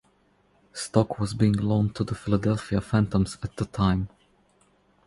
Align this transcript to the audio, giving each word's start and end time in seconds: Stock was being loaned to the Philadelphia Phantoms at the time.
Stock 0.73 1.19
was 1.19 1.35
being 1.35 1.53
loaned 1.53 1.93
to 1.95 2.03
the 2.03 2.15
Philadelphia 2.15 2.81
Phantoms 2.81 3.37
at 3.43 3.55
the 3.57 3.65
time. 3.65 4.09